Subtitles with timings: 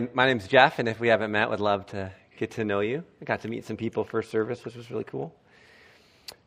[0.00, 3.02] My, name's Jeff, and if we haven't met, would love to get to know you.
[3.22, 5.34] I got to meet some people first service, which was really cool.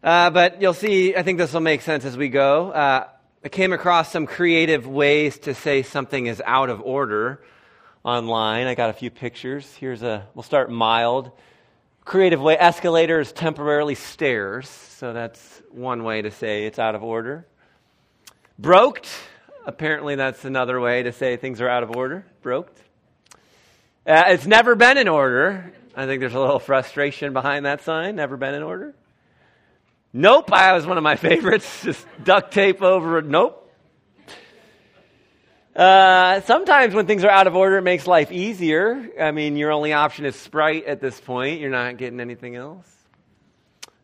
[0.04, 2.70] Uh, but you'll see, I think this will make sense as we go.
[2.70, 3.08] Uh,
[3.44, 7.42] I came across some creative ways to say something is out of order
[8.04, 8.68] online.
[8.68, 9.74] I got a few pictures.
[9.76, 11.32] Here's a, we'll start mild.
[12.06, 14.70] Creative way, escalators, temporarily stairs.
[14.70, 17.48] So that's one way to say it's out of order.
[18.60, 19.10] Broked,
[19.66, 22.26] apparently that's another way to say things are out of order.
[22.44, 22.80] Broked.
[24.10, 25.72] Uh, it's never been in order.
[25.96, 28.16] I think there's a little frustration behind that sign.
[28.16, 28.96] Never been in order.
[30.12, 31.82] Nope, I was one of my favorites.
[31.84, 33.26] Just duct tape over it.
[33.26, 33.72] Nope.
[35.76, 39.12] Uh, sometimes when things are out of order, it makes life easier.
[39.22, 41.60] I mean, your only option is Sprite at this point.
[41.60, 42.88] You're not getting anything else.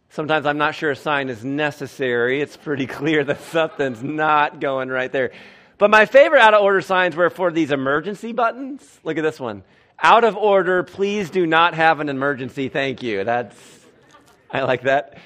[0.10, 2.42] Sometimes I'm not sure a sign is necessary.
[2.42, 5.32] It's pretty clear that something's not going right there.
[5.80, 9.00] But my favorite out of order signs were for these emergency buttons.
[9.04, 9.64] Look at this one.
[10.00, 12.70] Out of order, please do not have an emergency.
[12.70, 13.24] Thank you.
[13.24, 13.56] That's,
[14.52, 15.18] I like that.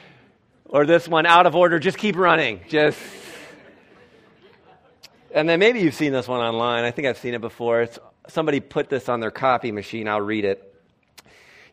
[0.66, 2.62] Or this one, out of order, just keep running.
[2.70, 3.00] Just.
[5.34, 6.84] And then maybe you've seen this one online.
[6.84, 7.82] I think I've seen it before.
[7.82, 10.08] It's, somebody put this on their copy machine.
[10.08, 10.66] I'll read it.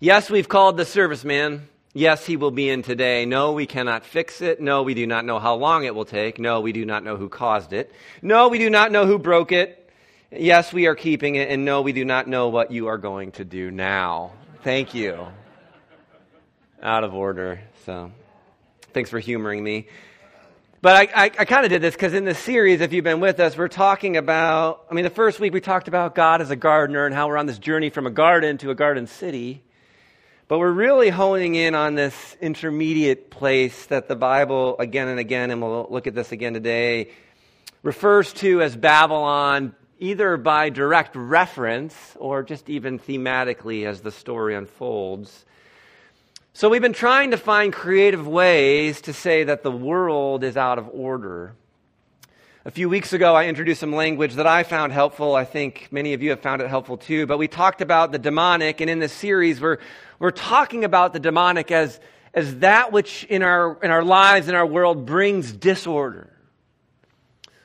[0.00, 1.62] Yes, we've called the serviceman.
[1.92, 3.24] Yes, he will be in today.
[3.24, 4.60] No, we cannot fix it.
[4.60, 6.38] No, we do not know how long it will take.
[6.38, 7.92] No, we do not know who caused it.
[8.20, 9.85] No, we do not know who broke it.
[10.30, 11.50] Yes, we are keeping it.
[11.50, 14.32] And no, we do not know what you are going to do now.
[14.62, 15.26] Thank you.
[16.82, 17.60] Out of order.
[17.84, 18.10] So.
[18.96, 19.88] Thanks for humoring me.
[20.80, 23.20] But I, I, I kind of did this because in this series, if you've been
[23.20, 26.50] with us, we're talking about, I mean, the first week we talked about God as
[26.50, 29.62] a gardener and how we're on this journey from a garden to a garden city.
[30.48, 35.50] But we're really honing in on this intermediate place that the Bible, again and again,
[35.50, 37.10] and we'll look at this again today,
[37.82, 44.54] refers to as Babylon, either by direct reference or just even thematically as the story
[44.54, 45.44] unfolds.
[46.52, 50.78] So we've been trying to find creative ways to say that the world is out
[50.78, 51.54] of order.
[52.64, 55.34] A few weeks ago, I introduced some language that I found helpful.
[55.34, 57.26] I think many of you have found it helpful too.
[57.26, 59.78] But we talked about the demonic, and in this series, we're,
[60.18, 62.00] we're talking about the demonic as,
[62.34, 66.35] as that which in our, in our lives, in our world, brings disorder.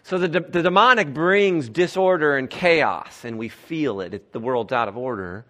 [0.04, 4.14] So the, the demonic brings disorder and chaos, and we feel it.
[4.14, 5.46] it the world's out of order.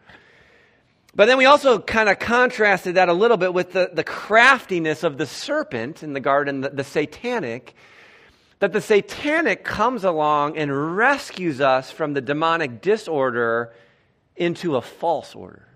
[1.13, 5.03] But then we also kind of contrasted that a little bit with the, the craftiness
[5.03, 7.75] of the serpent in the garden, the, the satanic,
[8.59, 13.73] that the satanic comes along and rescues us from the demonic disorder
[14.35, 15.67] into a false order.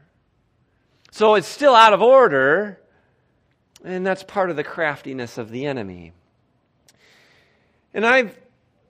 [1.12, 2.80] So it's still out of order,
[3.84, 6.14] and that's part of the craftiness of the enemy.
[7.94, 8.38] And I've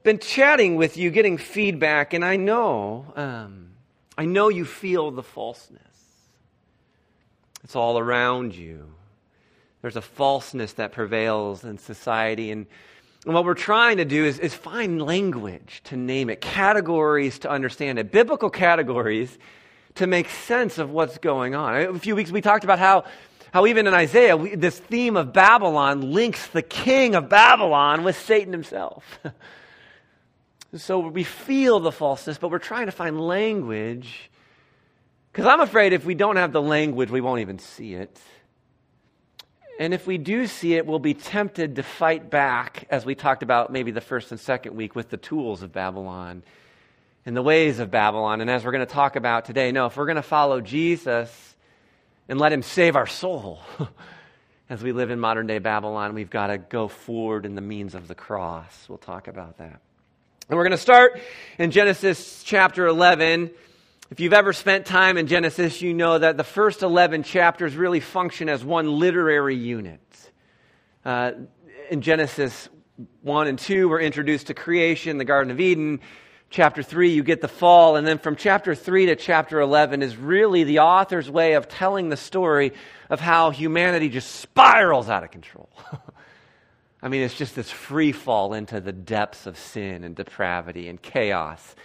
[0.05, 3.71] been chatting with you, getting feedback, and I know, um,
[4.15, 5.81] I know you feel the falseness.
[7.63, 8.85] It's all around you.
[9.81, 12.51] There's a falseness that prevails in society.
[12.51, 12.67] And,
[13.25, 17.49] and what we're trying to do is, is find language to name it, categories to
[17.49, 19.35] understand it, biblical categories
[19.95, 21.75] to make sense of what's going on.
[21.75, 23.05] A few weeks we talked about how,
[23.51, 28.19] how even in Isaiah, we, this theme of Babylon links the king of Babylon with
[28.19, 29.03] Satan himself.
[30.81, 34.29] so we feel the falseness, but we're trying to find language
[35.35, 38.17] because I'm afraid if we don't have the language, we won't even see it.
[39.77, 43.43] And if we do see it, we'll be tempted to fight back, as we talked
[43.43, 46.41] about maybe the first and second week, with the tools of Babylon
[47.25, 48.39] and the ways of Babylon.
[48.39, 51.29] And as we're going to talk about today, no, if we're going to follow Jesus
[52.29, 53.59] and let him save our soul,
[54.69, 57.93] as we live in modern day Babylon, we've got to go forward in the means
[57.93, 58.85] of the cross.
[58.87, 59.81] We'll talk about that.
[60.47, 61.19] And we're going to start
[61.57, 63.49] in Genesis chapter 11.
[64.11, 67.99] If you've ever spent time in Genesis, you know that the first 11 chapters really
[67.99, 69.99] function as one literary unit.
[71.03, 71.31] Uh,
[71.89, 72.69] in Genesis
[73.23, 75.99] 1 and 2, we're introduced to creation, the Garden of Eden.
[76.51, 77.95] Chapter 3, you get the fall.
[77.95, 82.09] And then from chapter 3 to chapter 11 is really the author's way of telling
[82.09, 82.73] the story
[83.09, 85.71] of how humanity just spirals out of control.
[87.05, 90.99] I mean, it's just this free fall into the depths of sin and depravity and
[90.99, 91.75] chaos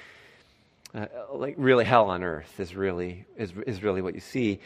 [0.95, 4.61] uh, like really hell on earth is really, is, is really what you see.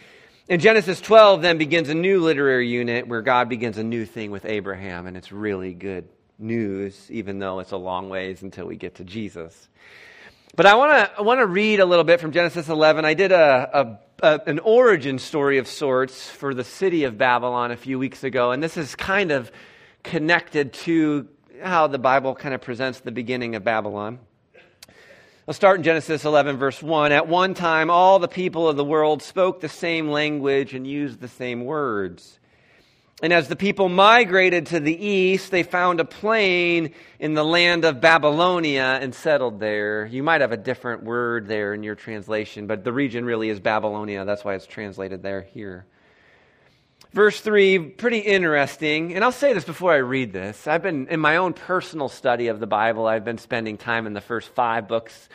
[0.48, 4.30] In Genesis 12 then begins a new literary unit where God begins a new thing
[4.30, 6.08] with Abraham, and it's really good
[6.38, 9.68] news, even though it's a long ways until we get to Jesus.
[10.56, 13.04] But I want to I want to read a little bit from Genesis 11.
[13.04, 17.72] I did a, a, a, an origin story of sorts for the city of Babylon
[17.72, 19.50] a few weeks ago, and this is kind of
[20.04, 21.28] connected to
[21.60, 24.20] how the Bible kind of presents the beginning of Babylon.
[25.48, 27.10] I'll start in Genesis 11, verse 1.
[27.10, 31.20] At one time, all the people of the world spoke the same language and used
[31.20, 32.38] the same words.
[33.22, 37.84] And as the people migrated to the east, they found a plain in the land
[37.84, 40.06] of Babylonia and settled there.
[40.06, 43.60] You might have a different word there in your translation, but the region really is
[43.60, 44.24] Babylonia.
[44.24, 45.86] That's why it's translated there here.
[47.14, 49.14] Verse 3, pretty interesting.
[49.14, 50.66] And I'll say this before I read this.
[50.66, 54.14] I've been, in my own personal study of the Bible, I've been spending time in
[54.14, 55.28] the first five books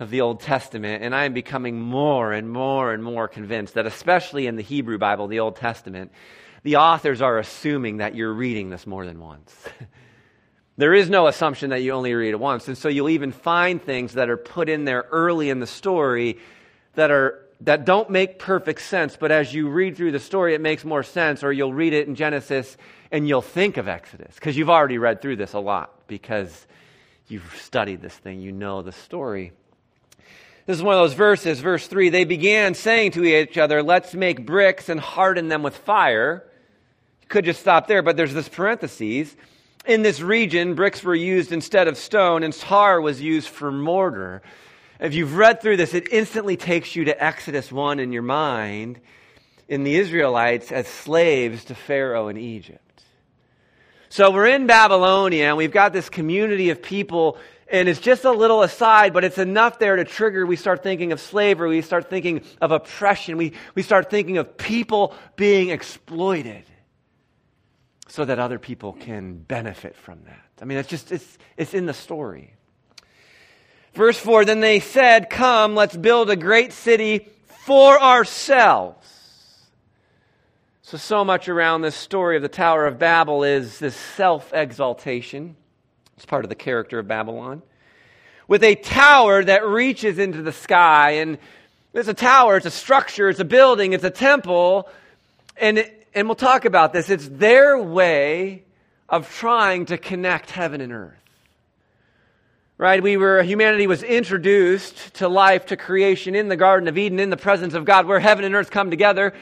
[0.00, 3.84] of the Old Testament, and I am becoming more and more and more convinced that,
[3.84, 6.12] especially in the Hebrew Bible, the Old Testament,
[6.62, 9.54] the authors are assuming that you're reading this more than once.
[10.78, 12.68] there is no assumption that you only read it once.
[12.68, 16.38] And so you'll even find things that are put in there early in the story
[16.94, 20.60] that are that don't make perfect sense, but as you read through the story, it
[20.60, 22.76] makes more sense, or you'll read it in Genesis
[23.12, 26.66] and you'll think of Exodus, because you've already read through this a lot, because
[27.28, 29.52] you've studied this thing, you know the story.
[30.66, 32.08] This is one of those verses, verse 3.
[32.08, 36.44] They began saying to each other, Let's make bricks and harden them with fire
[37.20, 39.36] You could just stop there, but there's this parentheses.
[39.86, 44.42] In this region, bricks were used instead of stone, and tar was used for mortar.
[45.02, 49.00] If you've read through this, it instantly takes you to Exodus 1 in your mind
[49.66, 53.02] in the Israelites as slaves to Pharaoh in Egypt.
[54.10, 58.30] So we're in Babylonia, and we've got this community of people, and it's just a
[58.30, 60.46] little aside, but it's enough there to trigger.
[60.46, 64.56] We start thinking of slavery, we start thinking of oppression, we, we start thinking of
[64.56, 66.62] people being exploited
[68.06, 70.48] so that other people can benefit from that.
[70.60, 72.54] I mean, it's just, it's, it's in the story.
[73.94, 77.28] Verse 4 Then they said, Come, let's build a great city
[77.64, 78.98] for ourselves.
[80.82, 85.56] So, so much around this story of the Tower of Babel is this self exaltation.
[86.16, 87.62] It's part of the character of Babylon.
[88.48, 91.12] With a tower that reaches into the sky.
[91.12, 91.38] And
[91.94, 94.88] it's a tower, it's a structure, it's a building, it's a temple.
[95.56, 98.64] And it, and we'll talk about this, it's their way
[99.08, 101.21] of trying to connect heaven and earth.
[102.82, 103.00] Right?
[103.00, 107.30] We were, humanity was introduced to life, to creation in the Garden of Eden, in
[107.30, 109.34] the presence of God, where heaven and earth come together.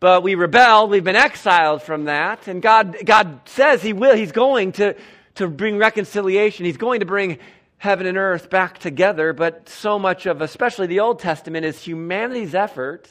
[0.00, 4.32] But we rebelled, we've been exiled from that, and God, God says He will, He's
[4.32, 4.96] going to,
[5.36, 6.64] to bring reconciliation.
[6.64, 7.38] He's going to bring
[7.78, 12.56] heaven and earth back together, but so much of, especially the Old Testament, is humanity's
[12.56, 13.08] effort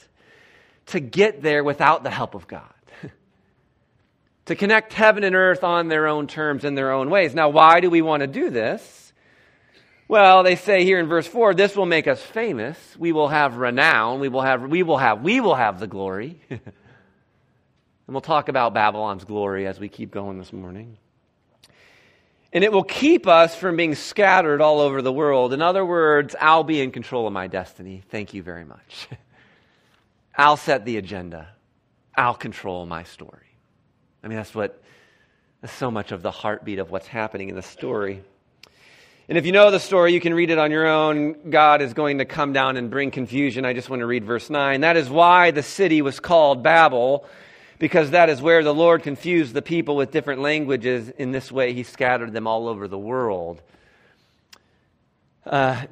[0.88, 2.74] to get there without the help of God
[4.45, 7.33] to connect heaven and earth on their own terms in their own ways.
[7.33, 9.03] Now, why do we want to do this?
[10.08, 12.78] Well, they say here in verse 4, this will make us famous.
[12.98, 14.20] We will have renown.
[14.20, 16.40] We will have, we will have, we will have the glory.
[16.50, 16.62] and
[18.08, 20.98] we'll talk about Babylon's glory as we keep going this morning.
[22.52, 25.54] And it will keep us from being scattered all over the world.
[25.54, 28.04] In other words, I'll be in control of my destiny.
[28.10, 29.08] Thank you very much.
[30.36, 31.50] I'll set the agenda.
[32.16, 33.58] I'll control my story.
[34.24, 34.82] I mean, that's what
[35.62, 38.22] that's so much of the heartbeat of what's happening in the story.
[39.30, 41.50] And if you know the story, you can read it on your own.
[41.50, 43.64] God is going to come down and bring confusion.
[43.64, 44.81] I just want to read verse 9.
[44.81, 47.25] That is why the city was called Babel,
[47.80, 51.08] because that is where the Lord confused the people with different languages.
[51.08, 53.62] In this way, he scattered them all over the world.
[55.46, 55.84] Uh,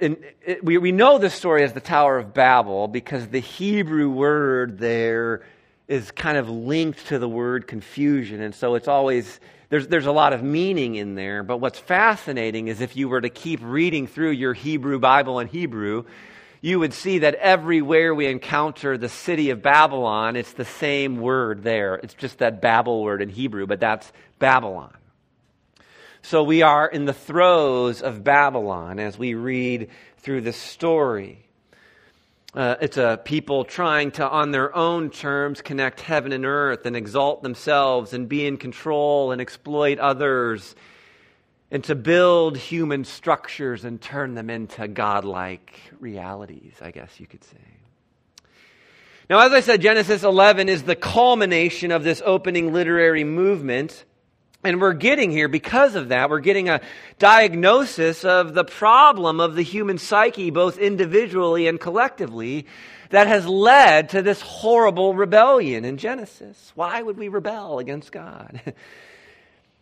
[0.00, 4.10] and it, we, we know this story as the Tower of Babel because the Hebrew
[4.10, 5.42] word there
[5.86, 8.40] is kind of linked to the word confusion.
[8.40, 9.38] And so it's always,
[9.70, 11.42] there's, there's a lot of meaning in there.
[11.42, 15.46] But what's fascinating is if you were to keep reading through your Hebrew Bible in
[15.46, 16.04] Hebrew,
[16.60, 21.62] you would see that everywhere we encounter the city of Babylon, it's the same word
[21.62, 21.94] there.
[21.94, 24.92] It's just that Babel word in Hebrew, but that's Babylon.
[26.22, 31.46] So we are in the throes of Babylon as we read through the story.
[32.52, 36.96] Uh, it's a people trying to, on their own terms, connect heaven and earth and
[36.96, 40.74] exalt themselves and be in control and exploit others
[41.70, 47.44] and to build human structures and turn them into godlike realities, I guess you could
[47.44, 47.58] say.
[49.28, 54.04] Now, as I said, Genesis 11 is the culmination of this opening literary movement.
[54.62, 56.28] And we're getting here because of that.
[56.28, 56.82] We're getting a
[57.18, 62.66] diagnosis of the problem of the human psyche, both individually and collectively,
[63.08, 66.72] that has led to this horrible rebellion in Genesis.
[66.74, 68.74] Why would we rebel against God?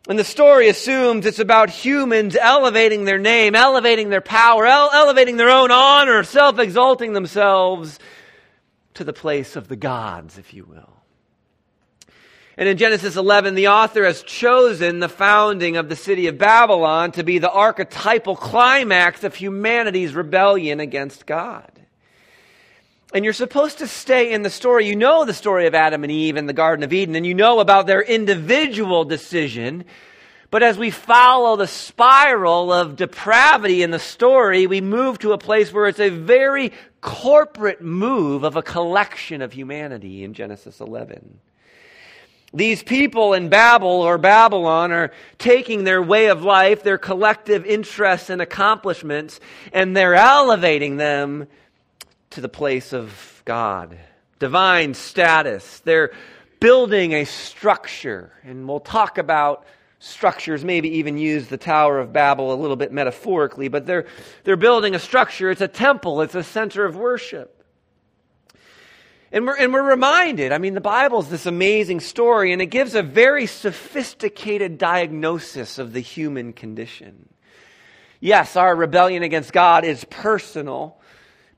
[0.08, 5.36] And the story assumes it's about humans elevating their name, elevating their power, ele- elevating
[5.36, 7.98] their own honor, self exalting themselves
[8.94, 10.97] to the place of the gods, if you will.
[12.58, 17.12] And in Genesis 11, the author has chosen the founding of the city of Babylon
[17.12, 21.70] to be the archetypal climax of humanity's rebellion against God.
[23.14, 24.88] And you're supposed to stay in the story.
[24.88, 27.32] You know the story of Adam and Eve in the Garden of Eden, and you
[27.32, 29.84] know about their individual decision.
[30.50, 35.38] But as we follow the spiral of depravity in the story, we move to a
[35.38, 36.72] place where it's a very
[37.02, 41.38] corporate move of a collection of humanity in Genesis 11.
[42.54, 48.30] These people in Babel or Babylon are taking their way of life, their collective interests
[48.30, 49.38] and accomplishments,
[49.72, 51.46] and they're elevating them
[52.30, 53.98] to the place of God,
[54.38, 55.80] divine status.
[55.80, 56.12] They're
[56.58, 59.66] building a structure, and we'll talk about
[59.98, 64.06] structures, maybe even use the Tower of Babel a little bit metaphorically, but they're,
[64.44, 65.50] they're building a structure.
[65.50, 67.57] It's a temple, it's a center of worship.
[69.30, 72.94] And we're, and we're reminded, I mean, the Bible's this amazing story, and it gives
[72.94, 77.28] a very sophisticated diagnosis of the human condition.
[78.20, 80.96] Yes, our rebellion against God is personal,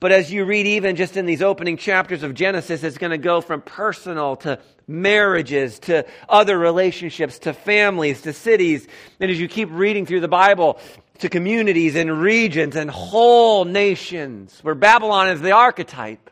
[0.01, 3.19] but as you read even just in these opening chapters of Genesis, it's going to
[3.19, 4.59] go from personal to
[4.89, 8.89] marriages to other relationships to families to cities.
[9.21, 10.81] And as you keep reading through the Bible,
[11.19, 16.30] to communities and regions and whole nations, where Babylon is the archetype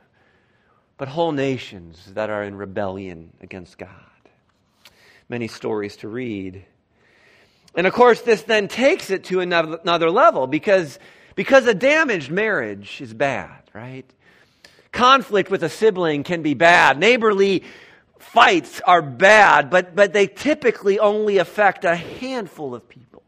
[0.99, 3.89] but whole nations that are in rebellion against God.
[5.29, 6.65] Many stories to read.
[7.75, 10.99] And of course, this then takes it to another, level because,
[11.37, 14.05] because a damaged marriage is bad, right?
[14.91, 16.99] Conflict with a sibling can be bad.
[16.99, 17.63] Neighborly
[18.19, 23.23] fights are bad, but, but they typically only affect a handful of people.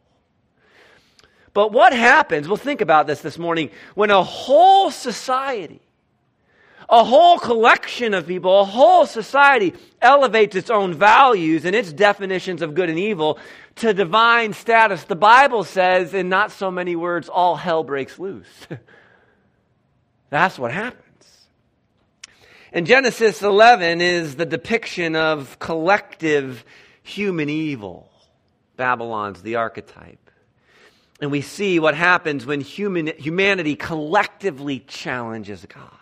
[1.53, 5.81] But what happens, we'll think about this this morning, when a whole society
[6.90, 12.62] a whole collection of people, a whole society elevates its own values and its definitions
[12.62, 13.38] of good and evil
[13.76, 15.04] to divine status.
[15.04, 18.66] The Bible says, in not so many words, all hell breaks loose.
[20.30, 21.06] That's what happens.
[22.73, 26.64] And Genesis 11 is the depiction of collective
[27.04, 28.11] human evil.
[28.76, 30.18] Babylon's the archetype.
[31.20, 36.00] And we see what happens when human, humanity collectively challenges God.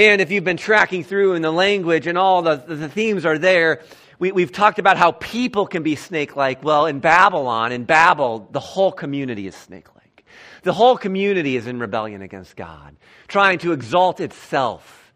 [0.00, 3.36] And if you've been tracking through in the language and all the, the themes are
[3.36, 3.82] there,
[4.18, 6.64] we, have talked about how people can be snake like.
[6.64, 10.24] Well, in Babylon, in Babel, the whole community is snake like.
[10.62, 12.96] The whole community is in rebellion against God,
[13.28, 15.12] trying to exalt itself.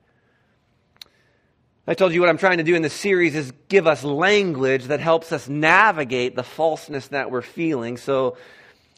[1.87, 4.85] I told you what I'm trying to do in this series is give us language
[4.89, 7.97] that helps us navigate the falseness that we're feeling.
[7.97, 8.37] So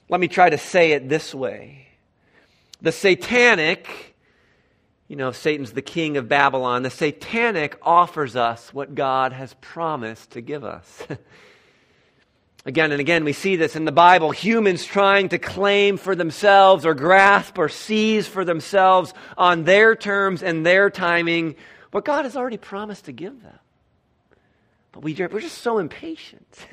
[0.09, 1.87] let me try to say it this way.
[2.83, 4.16] The satanic
[5.09, 6.83] you know, Satan's the king of Babylon.
[6.83, 11.07] The satanic offers us what God has promised to give us.
[12.67, 16.85] again and again, we see this in the Bible humans trying to claim for themselves
[16.85, 21.55] or grasp or seize for themselves on their terms and their timing
[21.93, 23.59] what God has already promised to give them.
[24.91, 26.67] But we, we're just so impatient.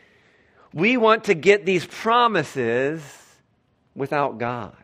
[0.74, 3.00] we want to get these promises
[3.94, 4.74] without God.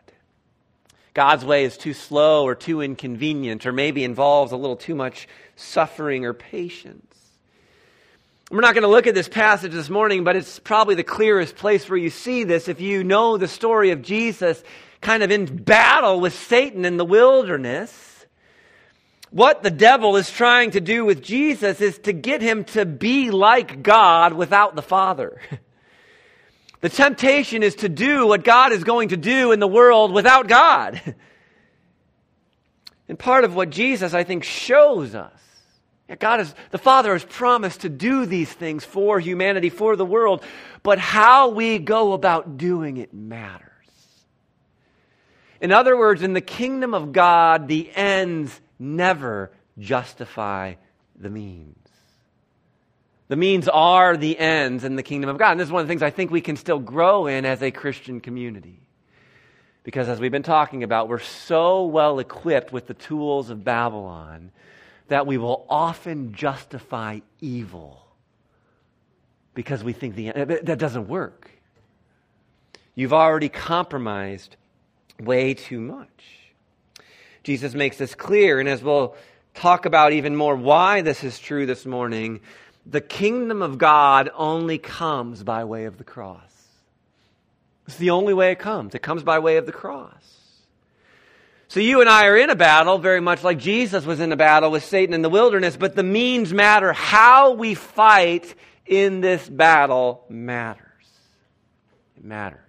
[1.13, 5.27] God's way is too slow or too inconvenient or maybe involves a little too much
[5.55, 7.05] suffering or patience.
[8.49, 11.55] We're not going to look at this passage this morning, but it's probably the clearest
[11.55, 14.63] place where you see this if you know the story of Jesus
[15.01, 18.25] kind of in battle with Satan in the wilderness.
[19.31, 23.31] What the devil is trying to do with Jesus is to get him to be
[23.31, 25.39] like God without the Father.
[26.83, 30.47] The temptation is to do what God is going to do in the world without
[30.47, 31.01] God.
[33.05, 35.39] And part of what Jesus, I think, shows us
[36.19, 40.41] God is, the Father has promised to do these things for humanity, for the world,
[40.83, 43.69] but how we go about doing it matters.
[45.59, 50.75] In other words, in the kingdom of God, the ends never justify
[51.19, 51.82] the means.
[53.33, 55.53] The means are the ends in the kingdom of God.
[55.53, 57.63] And this is one of the things I think we can still grow in as
[57.63, 58.79] a Christian community.
[59.81, 64.51] Because as we've been talking about, we're so well equipped with the tools of Babylon
[65.07, 68.05] that we will often justify evil
[69.55, 71.49] because we think the that doesn't work.
[72.93, 74.57] You've already compromised
[75.19, 76.07] way too much.
[77.41, 79.15] Jesus makes this clear, and as we'll
[79.55, 82.39] talk about even more why this is true this morning,
[82.85, 86.41] the kingdom of God only comes by way of the cross.
[87.87, 88.95] It's the only way it comes.
[88.95, 90.11] It comes by way of the cross.
[91.67, 94.35] So you and I are in a battle, very much like Jesus was in a
[94.35, 96.93] battle with Satan in the wilderness, but the means matter.
[96.93, 98.53] How we fight
[98.85, 100.83] in this battle matters.
[102.17, 102.59] It matters.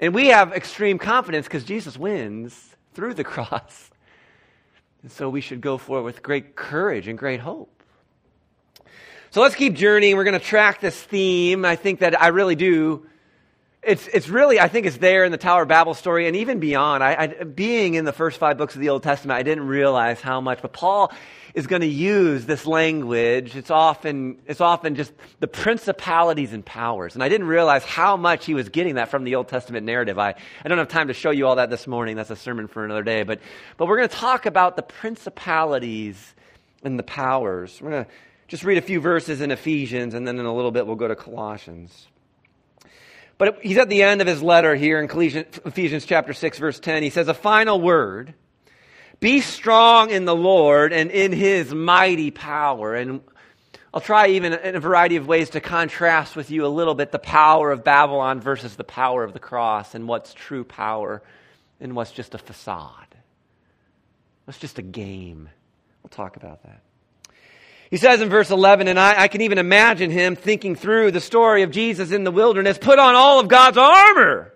[0.00, 3.90] And we have extreme confidence because Jesus wins through the cross.
[5.02, 7.75] And so we should go forward with great courage and great hope.
[9.30, 10.16] So let's keep journeying.
[10.16, 11.64] We're going to track this theme.
[11.64, 13.06] I think that I really do
[13.86, 16.58] it's, it's really, I think it's there in the Tower of Babel story and even
[16.58, 17.04] beyond.
[17.04, 20.20] I, I, being in the first five books of the Old Testament, I didn't realize
[20.20, 20.60] how much.
[20.60, 21.12] But Paul
[21.54, 23.54] is going to use this language.
[23.54, 27.14] It's often, it's often just the principalities and powers.
[27.14, 30.18] And I didn't realize how much he was getting that from the Old Testament narrative.
[30.18, 32.16] I, I don't have time to show you all that this morning.
[32.16, 33.22] That's a sermon for another day.
[33.22, 33.38] But,
[33.76, 36.34] but we're going to talk about the principalities
[36.82, 37.80] and the powers.
[37.80, 38.10] We're going to
[38.48, 41.08] just read a few verses in Ephesians, and then in a little bit we'll go
[41.08, 42.06] to Colossians.
[43.38, 47.02] But he's at the end of his letter here in Ephesians chapter 6, verse 10.
[47.02, 48.34] He says, A final word
[49.20, 52.94] be strong in the Lord and in his mighty power.
[52.94, 53.20] And
[53.92, 57.12] I'll try even in a variety of ways to contrast with you a little bit
[57.12, 61.22] the power of Babylon versus the power of the cross and what's true power
[61.80, 63.14] and what's just a facade.
[64.44, 65.48] What's just a game.
[66.02, 66.80] We'll talk about that.
[67.90, 71.20] He says in verse 11, and I, I, can even imagine him thinking through the
[71.20, 74.52] story of Jesus in the wilderness put on all of God's armor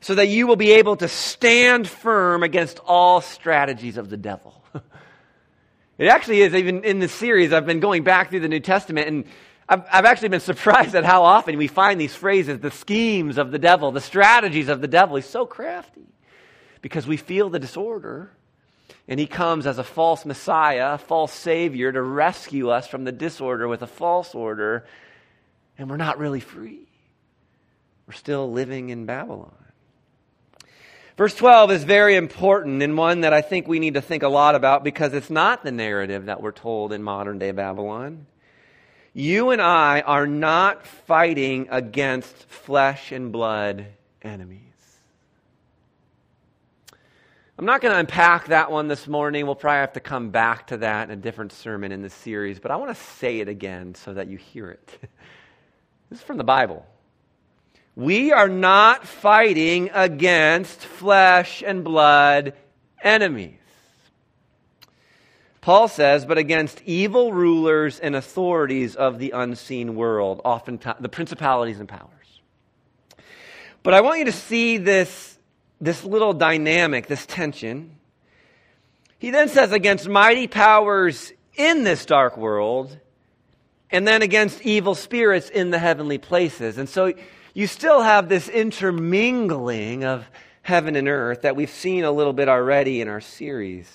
[0.00, 4.62] so that you will be able to stand firm against all strategies of the devil.
[5.98, 9.08] it actually is, even in this series, I've been going back through the New Testament,
[9.08, 9.24] and
[9.68, 13.50] I've, I've actually been surprised at how often we find these phrases the schemes of
[13.50, 15.16] the devil, the strategies of the devil.
[15.16, 16.06] He's so crafty
[16.80, 18.30] because we feel the disorder
[19.08, 23.12] and he comes as a false Messiah, a false Savior to rescue us from the
[23.12, 24.84] disorder with a false order.
[25.78, 26.88] And we're not really free.
[28.06, 29.54] We're still living in Babylon.
[31.16, 34.28] Verse 12 is very important and one that I think we need to think a
[34.28, 38.26] lot about because it's not the narrative that we're told in modern day Babylon.
[39.14, 43.86] You and I are not fighting against flesh and blood
[44.20, 44.65] enemies.
[47.58, 49.46] I'm not going to unpack that one this morning.
[49.46, 52.60] We'll probably have to come back to that in a different sermon in this series,
[52.60, 54.98] but I want to say it again so that you hear it.
[56.10, 56.84] this is from the Bible.
[57.94, 62.52] We are not fighting against flesh and blood
[63.02, 63.54] enemies.
[65.62, 71.80] Paul says, but against evil rulers and authorities of the unseen world, oftentimes the principalities
[71.80, 72.10] and powers.
[73.82, 75.35] But I want you to see this
[75.80, 77.96] this little dynamic, this tension.
[79.18, 82.98] He then says, against mighty powers in this dark world,
[83.90, 86.76] and then against evil spirits in the heavenly places.
[86.78, 87.14] And so
[87.54, 90.26] you still have this intermingling of
[90.62, 93.90] heaven and earth that we've seen a little bit already in our series.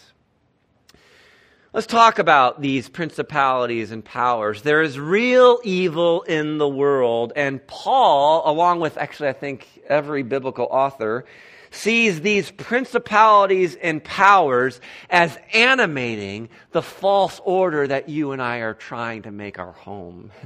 [1.73, 4.61] Let's talk about these principalities and powers.
[4.61, 10.23] There is real evil in the world, and Paul, along with actually, I think, every
[10.23, 11.25] biblical author,
[11.71, 14.79] sees these principalities and powers
[15.09, 20.31] as animating the false order that you and I are trying to make our home.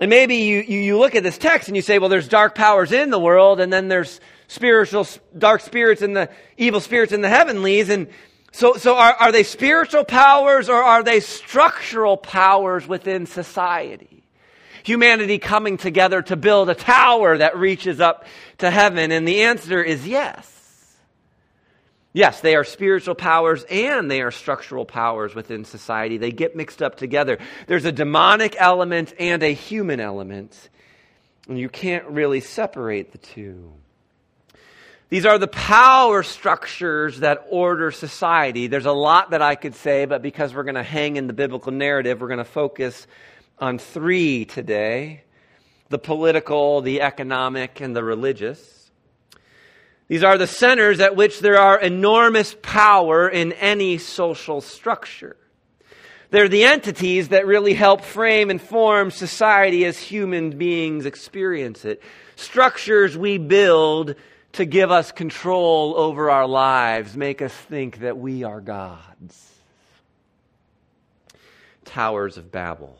[0.00, 2.56] And maybe you, you, you, look at this text and you say, well, there's dark
[2.56, 5.06] powers in the world, and then there's spiritual,
[5.38, 7.88] dark spirits and the evil spirits in the heavenlies.
[7.88, 8.08] And
[8.50, 14.23] so, so are, are they spiritual powers or are they structural powers within society?
[14.84, 18.24] Humanity coming together to build a tower that reaches up
[18.58, 19.10] to heaven?
[19.10, 20.52] And the answer is yes.
[22.16, 26.16] Yes, they are spiritual powers and they are structural powers within society.
[26.16, 27.38] They get mixed up together.
[27.66, 30.68] There's a demonic element and a human element,
[31.48, 33.72] and you can't really separate the two.
[35.08, 38.68] These are the power structures that order society.
[38.68, 41.32] There's a lot that I could say, but because we're going to hang in the
[41.32, 43.08] biblical narrative, we're going to focus
[43.58, 45.24] on three today
[45.90, 48.90] the political, the economic, and the religious.
[50.08, 55.36] These are the centers at which there are enormous power in any social structure.
[56.30, 62.02] They're the entities that really help frame and form society as human beings experience it.
[62.34, 64.16] Structures we build
[64.52, 69.52] to give us control over our lives, make us think that we are gods.
[71.84, 72.98] Towers of Babel.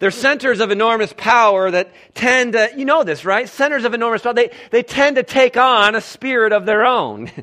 [0.00, 3.48] They're centers of enormous power that tend to, you know this, right?
[3.48, 7.30] Centers of enormous power, they, they tend to take on a spirit of their own.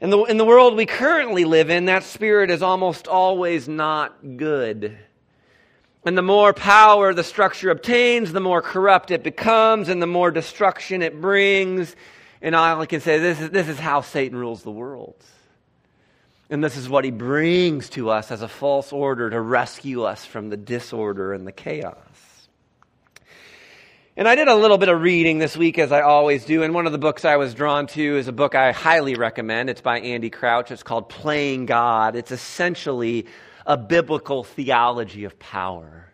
[0.00, 4.36] In the, in the world we currently live in, that spirit is almost always not
[4.36, 4.98] good.
[6.04, 10.32] And the more power the structure obtains, the more corrupt it becomes, and the more
[10.32, 11.94] destruction it brings.
[12.40, 15.14] And I can say, this is, this is how Satan rules the world.
[16.52, 20.26] And this is what he brings to us as a false order to rescue us
[20.26, 21.96] from the disorder and the chaos.
[24.18, 26.62] And I did a little bit of reading this week, as I always do.
[26.62, 29.70] And one of the books I was drawn to is a book I highly recommend.
[29.70, 30.70] It's by Andy Crouch.
[30.70, 32.16] It's called Playing God.
[32.16, 33.24] It's essentially
[33.64, 36.12] a biblical theology of power.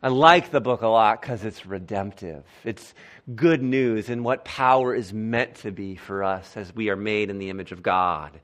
[0.00, 2.44] I like the book a lot because it's redemptive.
[2.62, 2.94] It's
[3.34, 7.28] good news in what power is meant to be for us as we are made
[7.28, 8.38] in the image of God.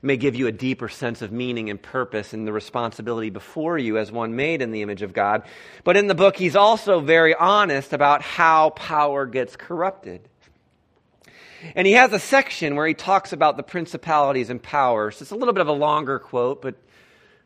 [0.00, 3.98] May give you a deeper sense of meaning and purpose and the responsibility before you
[3.98, 5.42] as one made in the image of God.
[5.84, 10.28] But in the book, he's also very honest about how power gets corrupted.
[11.74, 15.20] And he has a section where he talks about the principalities and powers.
[15.20, 16.74] It's a little bit of a longer quote, but,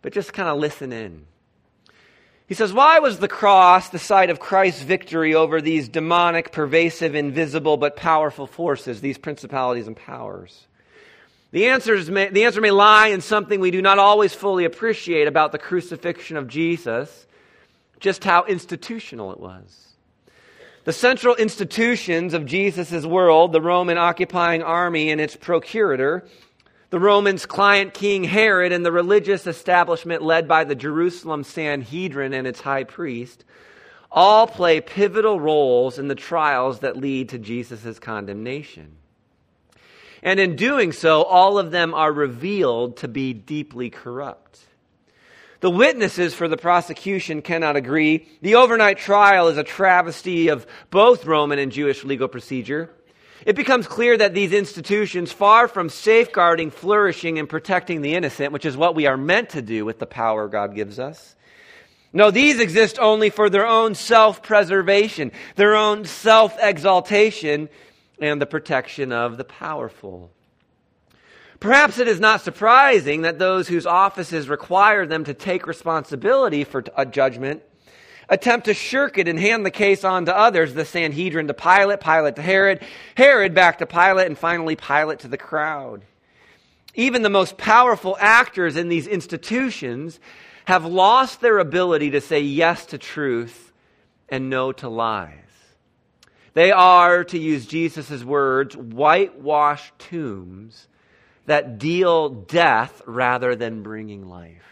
[0.02, 1.26] but just kind of listen in.
[2.46, 7.14] He says, Why was the cross the site of Christ's victory over these demonic, pervasive,
[7.14, 10.66] invisible, but powerful forces, these principalities and powers?
[11.52, 15.28] The, answers may, the answer may lie in something we do not always fully appreciate
[15.28, 17.26] about the crucifixion of Jesus,
[18.00, 19.86] just how institutional it was.
[20.84, 26.26] The central institutions of Jesus' world, the Roman occupying army and its procurator,
[26.90, 32.46] the Romans' client King Herod and the religious establishment led by the Jerusalem Sanhedrin and
[32.46, 33.44] its high priest
[34.10, 38.96] all play pivotal roles in the trials that lead to Jesus' condemnation.
[40.22, 44.60] And in doing so, all of them are revealed to be deeply corrupt.
[45.60, 48.28] The witnesses for the prosecution cannot agree.
[48.42, 52.90] The overnight trial is a travesty of both Roman and Jewish legal procedure.
[53.44, 58.64] It becomes clear that these institutions, far from safeguarding, flourishing, and protecting the innocent, which
[58.64, 61.36] is what we are meant to do with the power God gives us,
[62.12, 67.68] no, these exist only for their own self preservation, their own self exaltation,
[68.18, 70.30] and the protection of the powerful.
[71.60, 76.84] Perhaps it is not surprising that those whose offices require them to take responsibility for
[76.96, 77.62] a judgment
[78.28, 82.00] attempt to shirk it and hand the case on to others, the Sanhedrin to Pilate,
[82.00, 82.82] Pilate to Herod,
[83.14, 86.02] Herod back to Pilate, and finally Pilate to the crowd.
[86.94, 90.18] Even the most powerful actors in these institutions
[90.64, 93.72] have lost their ability to say yes to truth
[94.28, 95.45] and no to lies.
[96.56, 100.88] They are, to use Jesus' words, whitewashed tombs
[101.44, 104.66] that deal death rather than bringing life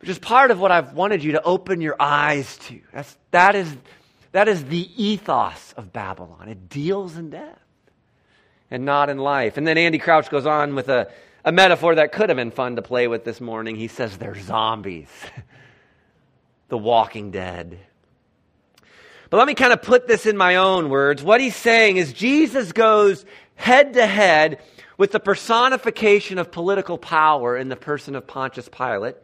[0.00, 2.80] which is part of what I've wanted you to open your eyes to.
[2.92, 3.76] That's, that, is,
[4.32, 6.48] that is the ethos of Babylon.
[6.48, 7.58] It deals in death
[8.70, 9.56] and not in life.
[9.56, 11.10] And then Andy Crouch goes on with a,
[11.44, 13.76] a metaphor that could have been fun to play with this morning.
[13.76, 15.08] He says they're zombies,
[16.68, 17.78] the walking dead.
[19.30, 21.22] But let me kind of put this in my own words.
[21.22, 24.60] What he's saying is Jesus goes head to head
[24.96, 29.16] with the personification of political power in the person of Pontius Pilate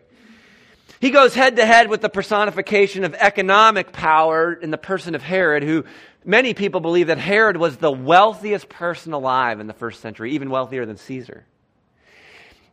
[1.04, 5.22] he goes head to head with the personification of economic power in the person of
[5.22, 5.84] Herod, who
[6.24, 10.48] many people believe that Herod was the wealthiest person alive in the first century, even
[10.48, 11.44] wealthier than Caesar.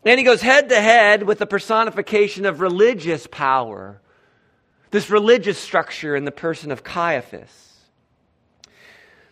[0.05, 3.99] And he goes head to head with the personification of religious power,
[4.91, 7.61] this religious structure in the person of Caiaphas.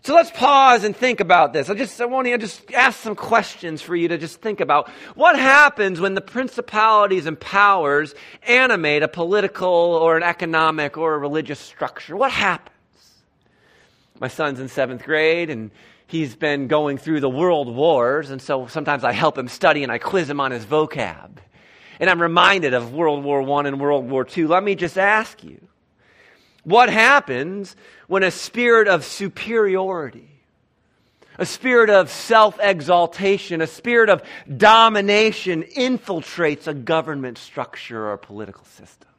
[0.02, 1.70] So let's pause and think about this.
[1.70, 4.90] I just I want to just ask some questions for you to just think about.
[5.14, 11.18] What happens when the principalities and powers animate a political or an economic or a
[11.18, 12.16] religious structure?
[12.16, 12.76] What happens?
[14.20, 15.70] My son's in seventh grade and
[16.08, 19.92] he's been going through the world wars, and so sometimes I help him study and
[19.92, 21.38] I quiz him on his vocab.
[22.00, 24.46] And I'm reminded of World War I and World War II.
[24.46, 25.60] Let me just ask you
[26.64, 27.76] what happens
[28.08, 30.30] when a spirit of superiority,
[31.38, 34.24] a spirit of self exaltation, a spirit of
[34.56, 39.10] domination infiltrates a government structure or a political system?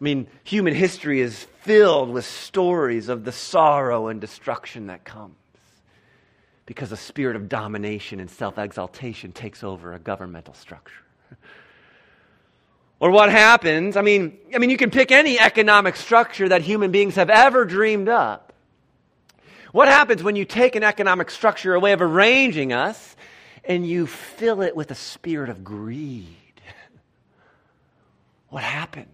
[0.00, 5.34] I mean, human history is filled with stories of the sorrow and destruction that comes
[6.66, 11.02] because a spirit of domination and self exaltation takes over a governmental structure.
[12.98, 13.94] Or what happens?
[13.94, 17.66] I mean, I mean, you can pick any economic structure that human beings have ever
[17.66, 18.54] dreamed up.
[19.70, 23.14] What happens when you take an economic structure, a way of arranging us,
[23.64, 26.26] and you fill it with a spirit of greed?
[28.48, 29.08] What happens?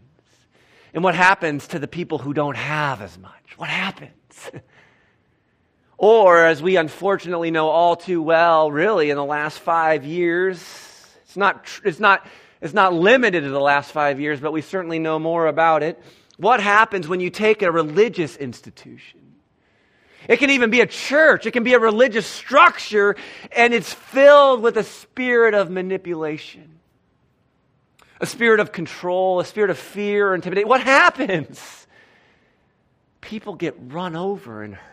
[0.94, 3.54] And what happens to the people who don't have as much?
[3.56, 4.12] What happens?
[6.02, 10.58] or, as we unfortunately know all too well, really, in the last five years,
[11.22, 12.26] it's not, it's not
[12.60, 16.00] it's not limited to the last five years, but we certainly know more about it.
[16.36, 19.20] What happens when you take a religious institution
[20.28, 21.46] It can even be a church.
[21.46, 23.16] It can be a religious structure,
[23.50, 26.78] and it's filled with a spirit of manipulation,
[28.20, 30.68] a spirit of control, a spirit of fear intimidation.
[30.68, 31.86] What happens?
[33.20, 34.91] People get run over and hurt.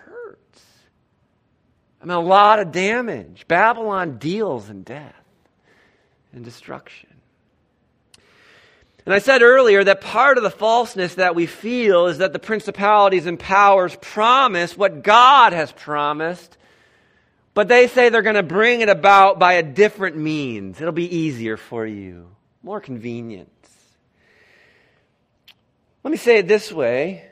[2.01, 3.45] I mean, a lot of damage.
[3.47, 5.15] Babylon deals in death
[6.31, 7.09] and destruction.
[9.05, 12.39] And I said earlier that part of the falseness that we feel is that the
[12.39, 16.57] principalities and powers promise what God has promised,
[17.53, 20.79] but they say they're going to bring it about by a different means.
[20.79, 22.27] It'll be easier for you,
[22.61, 23.49] more convenient.
[26.03, 27.28] Let me say it this way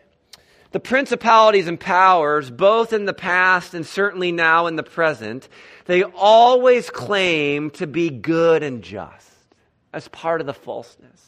[0.78, 5.50] the principalities and powers, both in the past and certainly now in the present,
[5.86, 9.28] they always claim to be good and just.
[9.92, 11.20] That's part of the falseness.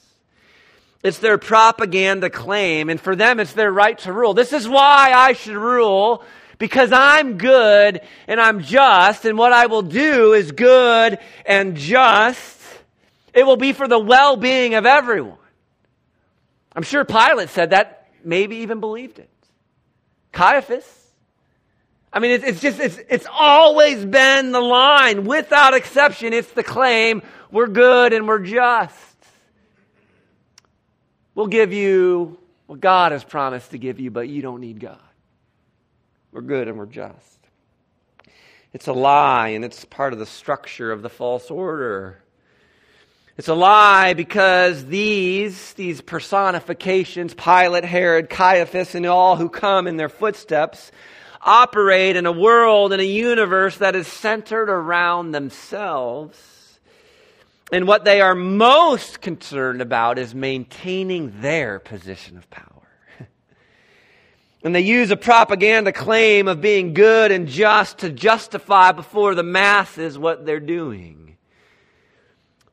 [1.01, 4.35] It's their propaganda claim, and for them, it's their right to rule.
[4.35, 6.23] This is why I should rule,
[6.59, 12.61] because I'm good and I'm just, and what I will do is good and just.
[13.33, 15.39] It will be for the well being of everyone.
[16.75, 19.27] I'm sure Pilate said that, maybe even believed it.
[20.31, 20.85] Caiaphas.
[22.11, 25.25] I mean, it's, it's just, it's, it's always been the line.
[25.25, 28.95] Without exception, it's the claim we're good and we're just.
[31.35, 34.99] We'll give you what God has promised to give you, but you don't need God.
[36.31, 37.39] We're good and we're just.
[38.71, 42.21] It's a lie, and it's part of the structure of the false order.
[43.39, 49.95] It's a lie because these, these personifications, Pilate, Herod, Caiaphas, and all who come in
[49.95, 50.91] their footsteps,
[51.41, 56.37] operate in a world, in a universe that is centered around themselves.
[57.71, 62.89] And what they are most concerned about is maintaining their position of power.
[64.65, 69.43] and they use a propaganda claim of being good and just to justify before the
[69.43, 71.28] masses what they're doing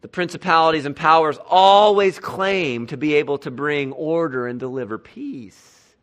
[0.07, 5.97] the principalities and powers always claim to be able to bring order and deliver peace.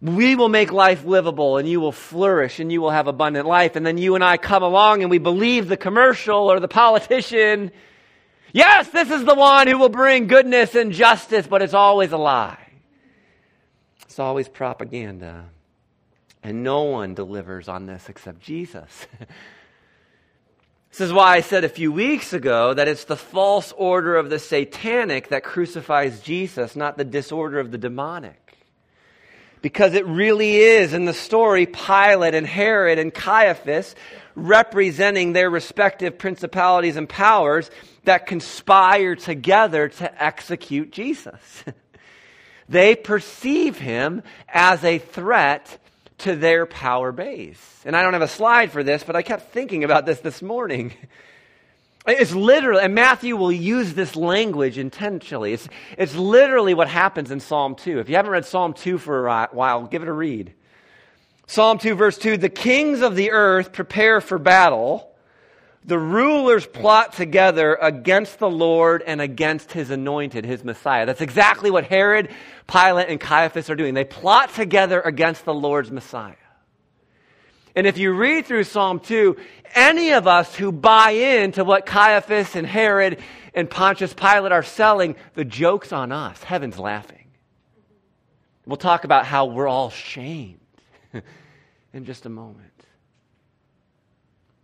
[0.00, 3.76] We will make life livable and you will flourish and you will have abundant life.
[3.76, 7.70] And then you and I come along and we believe the commercial or the politician.
[8.52, 12.18] Yes, this is the one who will bring goodness and justice, but it's always a
[12.18, 12.72] lie.
[14.02, 15.44] It's always propaganda.
[16.42, 19.06] And no one delivers on this except Jesus.
[20.92, 24.28] This is why I said a few weeks ago that it's the false order of
[24.28, 28.58] the satanic that crucifies Jesus, not the disorder of the demonic.
[29.62, 33.94] Because it really is in the story Pilate and Herod and Caiaphas
[34.34, 37.70] representing their respective principalities and powers
[38.04, 41.64] that conspire together to execute Jesus.
[42.68, 45.78] they perceive him as a threat
[46.22, 47.80] to their power base.
[47.84, 50.42] And I don't have a slide for this, but I kept thinking about this this
[50.42, 50.92] morning.
[52.04, 55.52] It's literally, and Matthew will use this language intentionally.
[55.52, 58.00] It's, it's literally what happens in Psalm 2.
[58.00, 60.52] If you haven't read Psalm 2 for a while, give it a read.
[61.46, 65.11] Psalm 2, verse 2 The kings of the earth prepare for battle.
[65.84, 71.06] The rulers plot together against the Lord and against his anointed, his Messiah.
[71.06, 72.30] That's exactly what Herod,
[72.68, 73.94] Pilate, and Caiaphas are doing.
[73.94, 76.36] They plot together against the Lord's Messiah.
[77.74, 79.36] And if you read through Psalm 2,
[79.74, 83.20] any of us who buy into what Caiaphas and Herod
[83.54, 86.42] and Pontius Pilate are selling, the joke's on us.
[86.44, 87.18] Heaven's laughing.
[88.66, 90.60] We'll talk about how we're all shamed
[91.92, 92.68] in just a moment.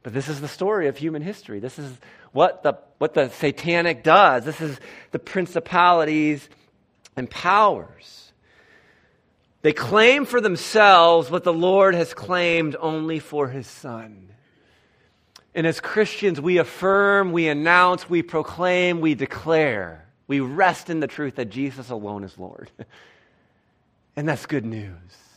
[0.08, 1.60] But this is the story of human history.
[1.60, 1.94] This is
[2.32, 4.42] what the, what the satanic does.
[4.42, 6.48] This is the principalities
[7.14, 8.32] and powers.
[9.60, 14.30] They claim for themselves what the Lord has claimed only for his Son.
[15.54, 21.06] And as Christians, we affirm, we announce, we proclaim, we declare, we rest in the
[21.06, 22.70] truth that Jesus alone is Lord.
[24.16, 25.27] and that's good news.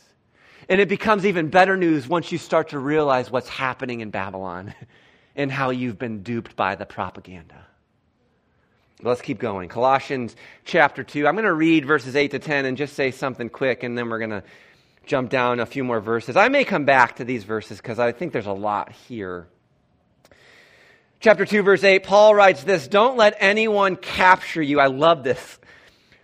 [0.68, 4.74] And it becomes even better news once you start to realize what's happening in Babylon
[5.36, 7.66] and how you've been duped by the propaganda.
[9.02, 9.68] Let's keep going.
[9.68, 11.26] Colossians chapter 2.
[11.26, 14.08] I'm going to read verses 8 to 10 and just say something quick, and then
[14.08, 14.44] we're going to
[15.06, 16.36] jump down a few more verses.
[16.36, 19.48] I may come back to these verses because I think there's a lot here.
[21.18, 24.78] Chapter 2, verse 8, Paul writes this Don't let anyone capture you.
[24.78, 25.58] I love this.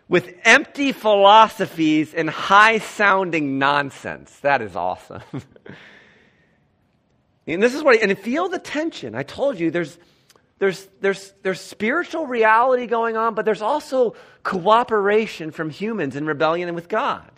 [0.09, 4.35] With empty philosophies and high sounding nonsense.
[4.41, 5.23] That is awesome.
[7.47, 9.15] and this is what, and feel the tension.
[9.15, 9.99] I told you there's
[10.59, 16.69] there's, there's, there's spiritual reality going on, but there's also cooperation from humans in rebellion
[16.69, 17.31] and with God.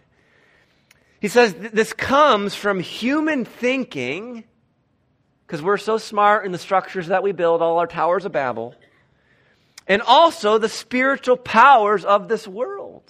[1.21, 4.45] He says this comes from human thinking,
[5.47, 8.75] because we're so smart in the structures that we build, all our towers of Babel,
[9.91, 13.03] and also the spiritual powers of this world.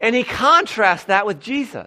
[0.00, 1.86] And he contrasts that with Jesus.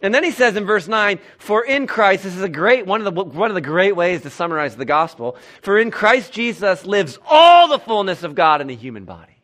[0.00, 3.06] And then he says in verse 9, for in Christ, this is a great, one
[3.06, 6.86] of the, one of the great ways to summarize the gospel, for in Christ Jesus
[6.86, 9.36] lives all the fullness of God in the human body.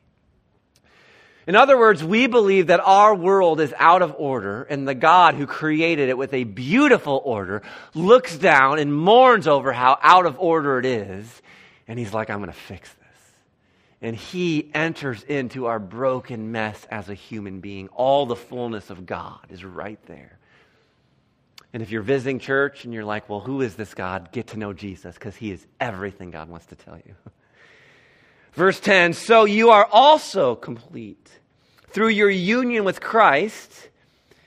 [1.46, 5.34] In other words, we believe that our world is out of order, and the God
[5.34, 7.60] who created it with a beautiful order
[7.92, 11.42] looks down and mourns over how out of order it is,
[11.86, 12.99] and he's like, I'm going to fix this.
[14.02, 17.88] And he enters into our broken mess as a human being.
[17.88, 20.38] All the fullness of God is right there.
[21.72, 24.32] And if you're visiting church and you're like, well, who is this God?
[24.32, 27.14] Get to know Jesus because he is everything God wants to tell you.
[28.54, 31.30] Verse 10 So you are also complete
[31.88, 33.88] through your union with Christ.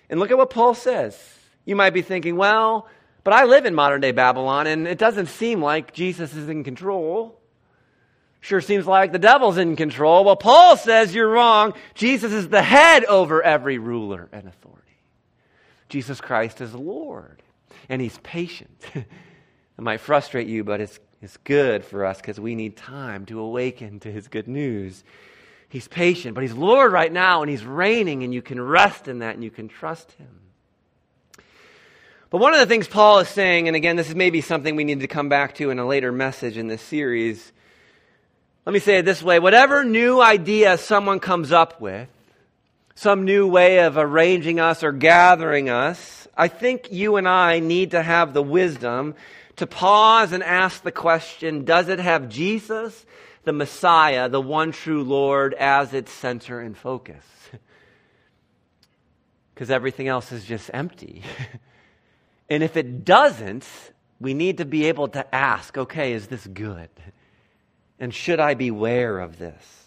[0.10, 1.18] And look at what Paul says.
[1.66, 2.88] You might be thinking, well,
[3.24, 6.64] but I live in modern day Babylon and it doesn't seem like Jesus is in
[6.64, 7.40] control.
[8.44, 10.26] Sure seems like the devil's in control.
[10.26, 11.74] Well, Paul says you're wrong.
[11.96, 14.82] Jesus is the head over every ruler and authority.
[15.88, 17.42] Jesus Christ is Lord,
[17.88, 18.84] and He's patient.
[18.94, 19.08] it
[19.78, 24.02] might frustrate you, but it's, it's good for us because we need time to awaken
[24.02, 25.06] to His good news.
[25.70, 29.20] He's patient, but He's Lord right now, and He's reigning, and you can rest in
[29.20, 30.42] that, and you can trust Him.
[32.30, 34.84] But one of the things Paul is saying, and again, this is maybe something we
[34.84, 37.54] need to come back to in a later message in this series.
[38.66, 42.08] Let me say it this way whatever new idea someone comes up with,
[42.96, 47.92] some new way of arranging us or gathering us, I think you and I need
[47.92, 49.16] to have the wisdom
[49.58, 53.06] to pause and ask the question Does it have Jesus,
[53.44, 57.26] the Messiah, the one true Lord, as its center and focus?
[59.54, 61.22] Because everything else is just empty.
[62.50, 63.68] and if it doesn't,
[64.20, 66.90] we need to be able to ask okay, is this good?
[68.04, 69.86] And should I beware of this?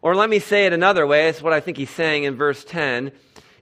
[0.00, 1.28] Or let me say it another way.
[1.28, 3.12] It's what I think he's saying in verse 10.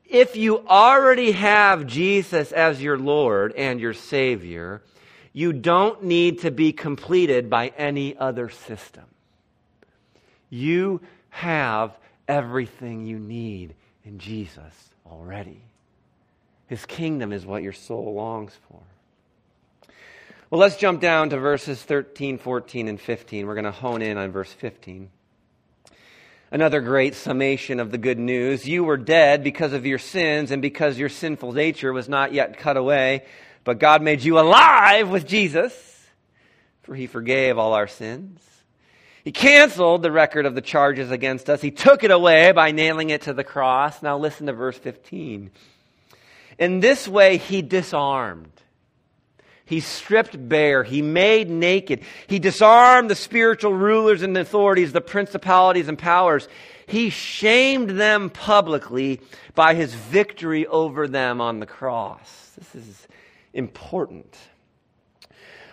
[0.09, 4.83] If you already have Jesus as your Lord and your Savior,
[5.33, 9.07] you don't need to be completed by any other system.
[10.49, 11.01] You
[11.31, 15.61] have everything you need in Jesus already.
[16.69, 18.81] His kingdom is what your soul longs for.
[20.51, 23.47] Well, let's jump down to verses 13, 14, and 15.
[23.47, 25.11] We're going to hone in on verse 15.
[26.51, 28.67] Another great summation of the good news.
[28.67, 32.57] You were dead because of your sins and because your sinful nature was not yet
[32.57, 33.27] cut away,
[33.65, 35.75] but God made you alive with Jesus,
[36.81, 38.41] for he forgave all our sins.
[39.25, 41.61] He canceled the record of the charges against us.
[41.61, 44.03] He took it away by nailing it to the cross.
[44.03, 45.51] Now listen to verse 15.
[46.59, 48.58] In this way, he disarmed
[49.69, 50.83] he stripped bare.
[50.83, 52.01] He made naked.
[52.27, 56.49] He disarmed the spiritual rulers and authorities, the principalities and powers.
[56.87, 59.21] He shamed them publicly
[59.55, 62.53] by his victory over them on the cross.
[62.57, 63.09] This is
[63.53, 64.35] important.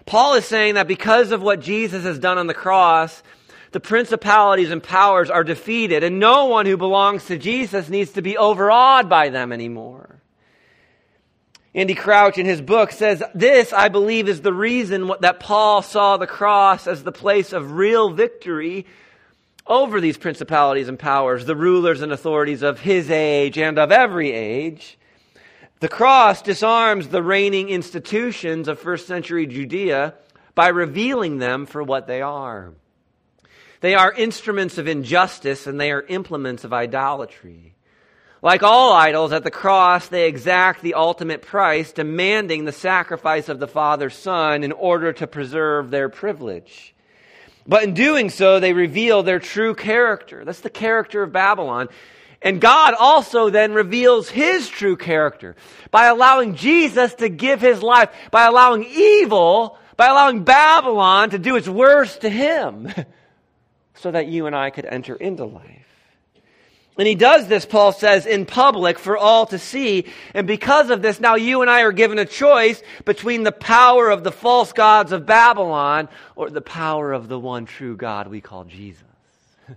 [0.05, 3.23] Paul is saying that because of what Jesus has done on the cross,
[3.71, 8.21] the principalities and powers are defeated, and no one who belongs to Jesus needs to
[8.21, 10.21] be overawed by them anymore.
[11.75, 16.15] Andy Crouch in his book says, This, I believe, is the reason that Paul saw
[16.15, 18.85] the cross as the place of real victory
[19.67, 24.31] over these principalities and powers, the rulers and authorities of his age and of every
[24.31, 24.97] age.
[25.81, 30.13] The cross disarms the reigning institutions of first century Judea
[30.53, 32.71] by revealing them for what they are.
[33.81, 37.74] They are instruments of injustice and they are implements of idolatry.
[38.45, 43.59] Like all idols, at the cross, they exact the ultimate price, demanding the sacrifice of
[43.59, 46.93] the Father's Son in order to preserve their privilege.
[47.65, 50.45] But in doing so, they reveal their true character.
[50.45, 51.89] That's the character of Babylon.
[52.39, 55.55] And God also then reveals his true character
[55.89, 61.55] by allowing Jesus to give his life, by allowing evil, by allowing Babylon to do
[61.55, 62.93] its worst to him,
[63.95, 65.84] so that you and I could enter into life.
[66.97, 70.05] And he does this, Paul says, in public for all to see.
[70.33, 74.09] And because of this, now you and I are given a choice between the power
[74.09, 78.39] of the false gods of Babylon or the power of the one true God we
[78.39, 79.03] call Jesus.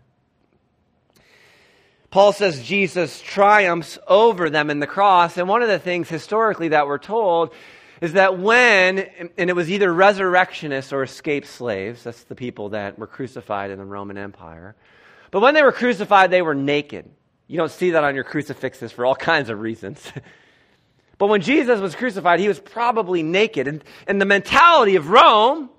[2.10, 5.36] Paul says Jesus triumphs over them in the cross.
[5.36, 7.52] And one of the things historically that we're told
[8.00, 9.00] is that when,
[9.36, 13.78] and it was either resurrectionists or escaped slaves, that's the people that were crucified in
[13.78, 14.76] the Roman Empire
[15.30, 17.08] but when they were crucified, they were naked.
[17.46, 20.00] You don't see that on your crucifixes for all kinds of reasons.
[21.18, 23.68] but when Jesus was crucified, he was probably naked.
[23.68, 25.70] And, and the mentality of Rome,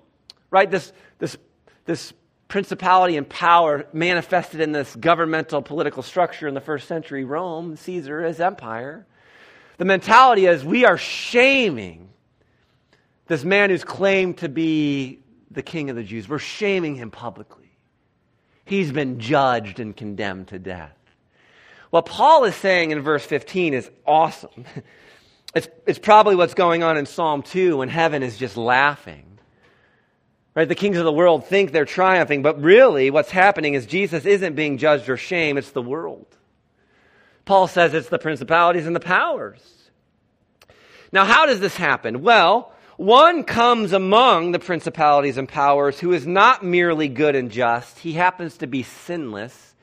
[0.50, 1.36] right, this, this,
[1.84, 2.12] this
[2.48, 8.22] principality and power manifested in this governmental political structure in the first century Rome, Caesar,
[8.24, 9.06] his empire.
[9.78, 12.10] The mentality is we are shaming
[13.28, 15.20] this man who's claimed to be
[15.52, 16.28] the king of the Jews.
[16.28, 17.59] We're shaming him publicly.
[18.70, 20.96] He's been judged and condemned to death.
[21.90, 24.64] What Paul is saying in verse 15 is awesome.
[25.52, 29.24] It's, it's probably what's going on in Psalm 2 when heaven is just laughing.
[30.54, 30.68] Right?
[30.68, 34.54] The kings of the world think they're triumphing, but really what's happening is Jesus isn't
[34.54, 36.28] being judged or shamed, it's the world.
[37.46, 39.60] Paul says it's the principalities and the powers.
[41.10, 42.22] Now, how does this happen?
[42.22, 47.98] Well, one comes among the principalities and powers who is not merely good and just,
[47.98, 49.74] he happens to be sinless,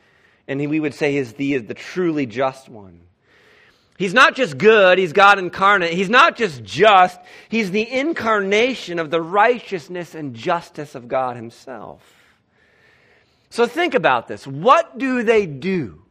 [0.48, 3.02] and we would say he is the, the truly just one.
[3.98, 5.94] He's not just good, he's God incarnate.
[5.94, 12.04] He's not just just, he's the incarnation of the righteousness and justice of God himself.
[13.50, 14.46] So think about this.
[14.46, 16.04] What do they do?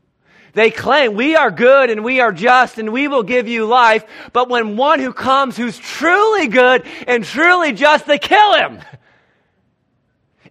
[0.57, 4.07] They claim we are good and we are just and we will give you life.
[4.33, 8.81] But when one who comes who's truly good and truly just, they kill him.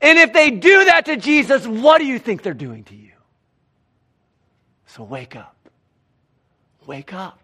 [0.01, 3.14] And if they do that to Jesus, what do you think they're doing to you?
[4.88, 5.56] So wake up.
[6.86, 7.39] Wake up.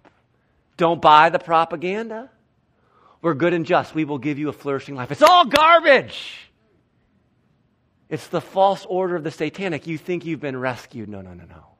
[0.75, 2.29] Don't buy the propaganda.
[3.21, 3.95] We're good and just.
[3.95, 5.11] We will give you a flourishing life.
[5.11, 6.49] It's all garbage.
[8.09, 9.87] It's the false order of the satanic.
[9.87, 11.07] You think you've been rescued.
[11.07, 11.70] No, no, no, no.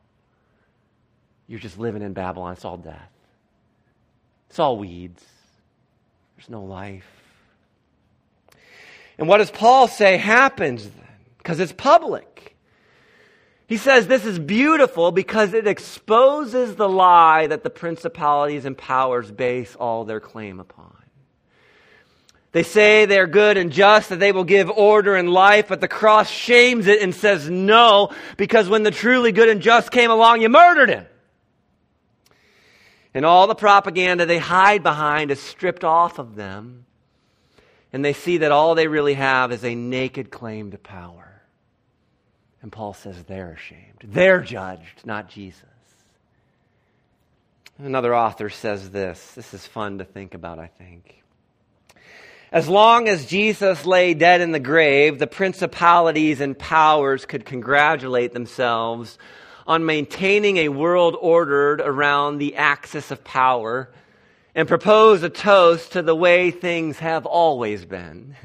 [1.52, 2.54] You're just living in Babylon.
[2.54, 3.12] It's all death,
[4.50, 5.22] it's all weeds.
[6.38, 7.06] There's no life.
[9.18, 11.08] And what does Paul say happens then?
[11.40, 12.56] Because it's public.
[13.68, 19.30] He says this is beautiful because it exposes the lie that the principalities and powers
[19.30, 20.96] base all their claim upon.
[22.54, 25.90] They say they're good and just, that they will give order and life, but the
[25.90, 30.42] cross shames it and says no, because when the truly good and just came along,
[30.42, 31.06] you murdered him.
[33.14, 36.86] And all the propaganda they hide behind is stripped off of them.
[37.94, 41.42] And they see that all they really have is a naked claim to power.
[42.62, 44.04] And Paul says they're ashamed.
[44.04, 45.66] They're judged, not Jesus.
[47.78, 49.34] Another author says this.
[49.34, 51.22] This is fun to think about, I think.
[52.52, 58.34] As long as Jesus lay dead in the grave, the principalities and powers could congratulate
[58.34, 59.18] themselves
[59.66, 63.90] on maintaining a world ordered around the axis of power
[64.54, 68.36] and propose a toast to the way things have always been.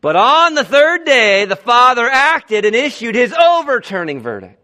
[0.00, 4.61] But on the third day, the Father acted and issued his overturning verdict.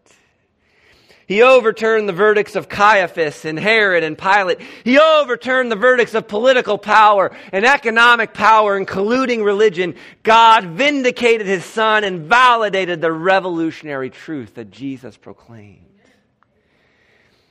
[1.29, 4.63] He overturned the verdicts of Caiaphas and Herod and Pilate.
[4.83, 9.95] He overturned the verdicts of political power and economic power and colluding religion.
[10.23, 15.85] God vindicated his son and validated the revolutionary truth that Jesus proclaimed.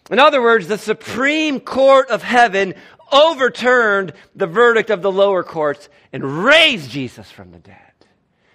[0.09, 2.73] In other words, the Supreme Court of Heaven
[3.11, 7.77] overturned the verdict of the lower courts and raised Jesus from the dead.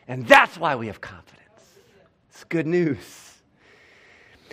[0.09, 1.39] And that's why we have confidence.
[2.31, 3.32] It's good news.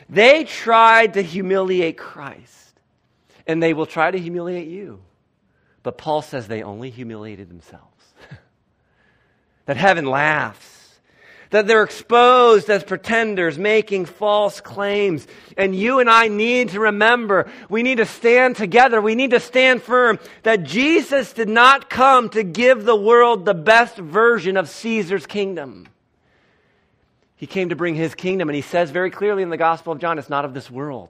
[0.09, 2.79] They tried to humiliate Christ,
[3.45, 5.01] and they will try to humiliate you.
[5.83, 7.85] But Paul says they only humiliated themselves.
[9.65, 10.77] that heaven laughs.
[11.51, 15.25] That they're exposed as pretenders, making false claims.
[15.57, 19.01] And you and I need to remember, we need to stand together.
[19.01, 23.55] We need to stand firm that Jesus did not come to give the world the
[23.55, 25.87] best version of Caesar's kingdom.
[27.39, 29.99] He came to bring his kingdom, and he says very clearly in the Gospel of
[29.99, 31.09] John, it's not of this world.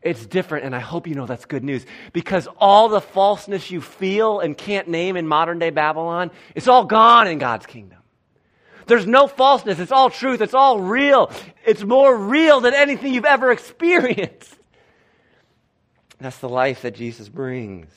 [0.00, 3.80] It's different, and I hope you know that's good news because all the falseness you
[3.80, 7.98] feel and can't name in modern day Babylon, it's all gone in God's kingdom.
[8.86, 11.32] There's no falseness, it's all truth, it's all real.
[11.66, 14.54] It's more real than anything you've ever experienced.
[16.20, 17.90] That's the life that Jesus brings.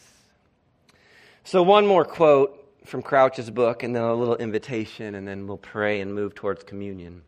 [1.43, 5.57] So, one more quote from Crouch's book, and then a little invitation, and then we'll
[5.57, 7.21] pray and move towards communion.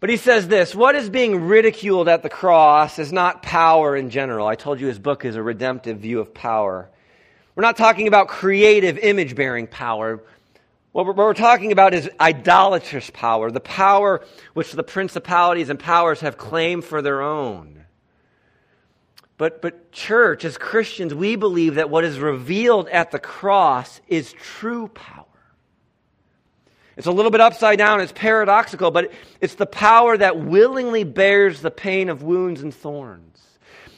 [0.00, 4.10] But he says this what is being ridiculed at the cross is not power in
[4.10, 4.46] general.
[4.46, 6.88] I told you his book is a redemptive view of power.
[7.54, 10.22] We're not talking about creative image bearing power.
[10.92, 15.78] What we're, what we're, talking about is idolatrous power, the power which the principalities and
[15.78, 17.77] powers have claimed for their own.
[19.38, 24.32] But, but, church, as Christians, we believe that what is revealed at the cross is
[24.32, 25.24] true power.
[26.96, 31.60] It's a little bit upside down, it's paradoxical, but it's the power that willingly bears
[31.60, 33.40] the pain of wounds and thorns.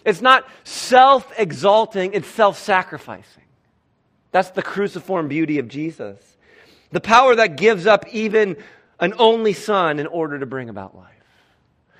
[0.04, 3.44] It's not self exalting, it's self sacrificing.
[4.32, 6.18] That's the cruciform beauty of Jesus.
[6.92, 8.58] The power that gives up even
[8.98, 11.08] an only son in order to bring about life,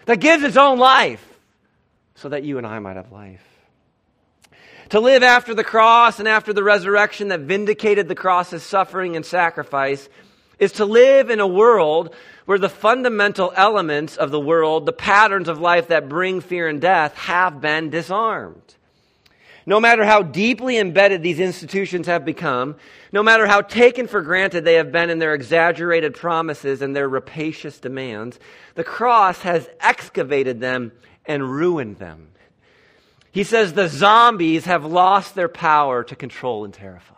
[0.05, 1.30] that gives its own life
[2.21, 3.43] so that you and I might have life.
[4.91, 9.25] To live after the cross and after the resurrection that vindicated the cross's suffering and
[9.25, 10.09] sacrifice
[10.59, 12.15] is to live in a world
[12.45, 16.81] where the fundamental elements of the world, the patterns of life that bring fear and
[16.81, 18.75] death, have been disarmed.
[19.65, 22.77] No matter how deeply embedded these institutions have become,
[23.13, 27.09] no matter how taken for granted they have been in their exaggerated promises and their
[27.09, 28.39] rapacious demands,
[28.75, 30.93] the cross has excavated them
[31.27, 32.29] and ruined them.
[33.33, 37.15] He says the zombies have lost their power to control and terrify.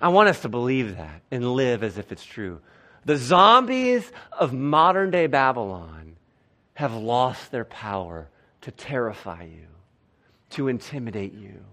[0.00, 2.60] I want us to believe that and live as if it's true.
[3.04, 6.16] The zombies of modern day Babylon
[6.74, 8.28] have lost their power
[8.62, 9.66] to terrify you,
[10.50, 11.64] to intimidate you,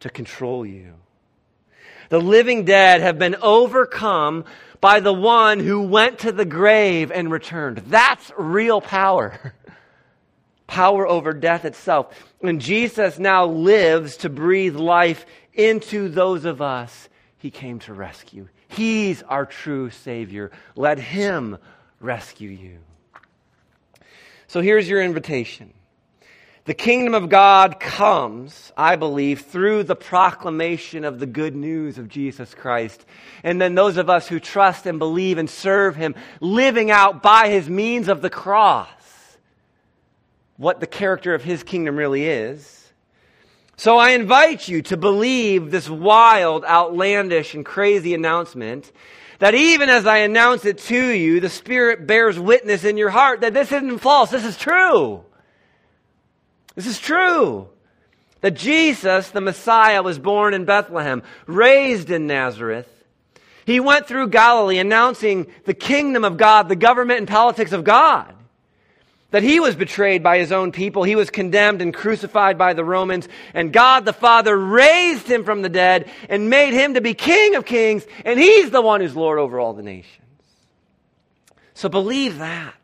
[0.00, 0.94] to control you.
[2.08, 4.44] The living dead have been overcome
[4.80, 7.78] by the one who went to the grave and returned.
[7.88, 9.54] That's real power.
[10.66, 12.34] power over death itself.
[12.42, 17.08] And Jesus now lives to breathe life into those of us
[17.42, 18.48] he came to rescue.
[18.68, 20.52] He's our true Savior.
[20.76, 21.58] Let Him
[21.98, 22.78] rescue you.
[24.46, 25.74] So here's your invitation.
[26.66, 32.08] The kingdom of God comes, I believe, through the proclamation of the good news of
[32.08, 33.04] Jesus Christ.
[33.42, 37.48] And then those of us who trust and believe and serve Him, living out by
[37.48, 38.88] His means of the cross
[40.62, 42.92] what the character of His kingdom really is.
[43.76, 48.92] So I invite you to believe this wild, outlandish, and crazy announcement
[49.40, 53.40] that even as I announce it to you, the Spirit bears witness in your heart
[53.40, 54.30] that this isn't false.
[54.30, 55.24] This is true.
[56.76, 57.68] This is true.
[58.40, 62.88] That Jesus, the Messiah, was born in Bethlehem, raised in Nazareth.
[63.66, 68.32] He went through Galilee announcing the kingdom of God, the government and politics of God
[69.32, 71.02] that he was betrayed by his own people.
[71.02, 73.28] He was condemned and crucified by the Romans.
[73.54, 77.56] And God the Father raised him from the dead and made him to be King
[77.56, 78.06] of kings.
[78.24, 80.18] And he's the one who's Lord over all the nations.
[81.74, 82.74] So believe that.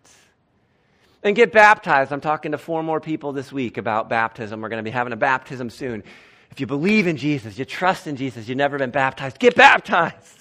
[1.22, 2.12] And get baptized.
[2.12, 4.60] I'm talking to four more people this week about baptism.
[4.60, 6.02] We're going to be having a baptism soon.
[6.50, 10.37] If you believe in Jesus, you trust in Jesus, you've never been baptized, get baptized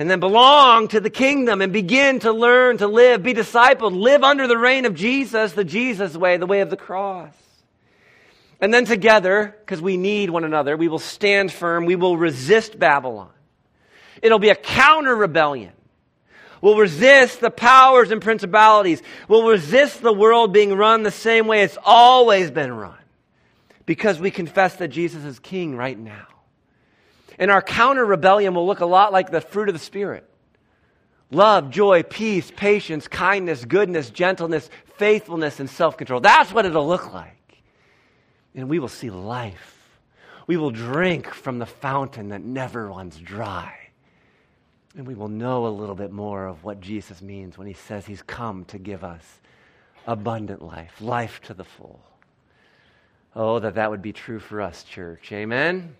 [0.00, 4.24] and then belong to the kingdom and begin to learn to live, be discipled, live
[4.24, 7.34] under the reign of Jesus, the Jesus way, the way of the cross.
[8.62, 12.78] And then together, because we need one another, we will stand firm, we will resist
[12.78, 13.28] Babylon.
[14.22, 15.72] It'll be a counter rebellion.
[16.62, 19.02] We'll resist the powers and principalities.
[19.28, 22.96] We'll resist the world being run the same way it's always been run.
[23.84, 26.26] Because we confess that Jesus is king right now.
[27.40, 30.28] And our counter rebellion will look a lot like the fruit of the Spirit
[31.32, 36.20] love, joy, peace, patience, kindness, goodness, gentleness, faithfulness, and self control.
[36.20, 37.62] That's what it'll look like.
[38.54, 39.78] And we will see life.
[40.46, 43.74] We will drink from the fountain that never runs dry.
[44.96, 48.04] And we will know a little bit more of what Jesus means when he says
[48.04, 49.22] he's come to give us
[50.06, 52.00] abundant life, life to the full.
[53.34, 55.30] Oh, that that would be true for us, church.
[55.30, 55.94] Amen.